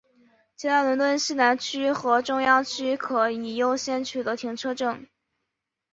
[0.55, 5.05] 且在伦敦西南区和中央区可以优先取得停车证。